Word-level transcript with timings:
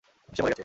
সে 0.29 0.41
মরে 0.41 0.51
গেছে। 0.51 0.59